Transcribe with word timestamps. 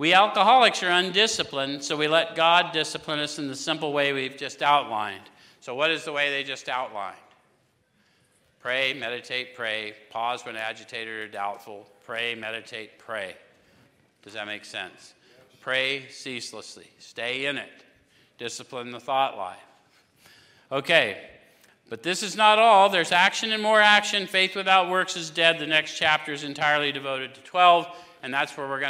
We 0.00 0.14
alcoholics 0.14 0.82
are 0.82 0.88
undisciplined, 0.88 1.84
so 1.84 1.94
we 1.94 2.08
let 2.08 2.34
God 2.34 2.72
discipline 2.72 3.18
us 3.18 3.38
in 3.38 3.48
the 3.48 3.54
simple 3.54 3.92
way 3.92 4.14
we've 4.14 4.38
just 4.38 4.62
outlined. 4.62 5.28
So, 5.60 5.74
what 5.74 5.90
is 5.90 6.06
the 6.06 6.12
way 6.12 6.30
they 6.30 6.42
just 6.42 6.70
outlined? 6.70 7.18
Pray, 8.60 8.94
meditate, 8.94 9.54
pray. 9.54 9.92
Pause 10.08 10.46
when 10.46 10.56
agitated 10.56 11.14
or 11.18 11.28
doubtful. 11.28 11.86
Pray, 12.06 12.34
meditate, 12.34 12.98
pray. 12.98 13.36
Does 14.22 14.32
that 14.32 14.46
make 14.46 14.64
sense? 14.64 15.12
Pray 15.60 16.08
ceaselessly. 16.08 16.90
Stay 16.98 17.44
in 17.44 17.58
it. 17.58 17.84
Discipline 18.38 18.92
the 18.92 19.00
thought 19.00 19.36
life. 19.36 19.58
Okay, 20.72 21.28
but 21.90 22.02
this 22.02 22.22
is 22.22 22.36
not 22.36 22.58
all. 22.58 22.88
There's 22.88 23.12
action 23.12 23.52
and 23.52 23.62
more 23.62 23.82
action. 23.82 24.26
Faith 24.26 24.56
without 24.56 24.88
works 24.88 25.14
is 25.14 25.28
dead. 25.28 25.58
The 25.58 25.66
next 25.66 25.98
chapter 25.98 26.32
is 26.32 26.42
entirely 26.42 26.90
devoted 26.90 27.34
to 27.34 27.42
12, 27.42 27.86
and 28.22 28.32
that's 28.32 28.56
where 28.56 28.66
we're 28.66 28.80
going 28.80 28.88